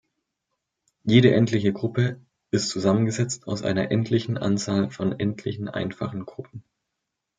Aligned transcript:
Jede 1.03 1.35
endliche 1.35 1.73
Gruppe 1.73 2.19
ist 2.49 2.69
zusammengesetzt 2.69 3.47
aus 3.47 3.61
einer 3.61 3.91
endlichen 3.91 4.35
Anzahl 4.35 4.89
von 4.89 5.11
endlichen 5.19 5.69
einfachen 5.69 6.25
Gruppen. 6.25 6.63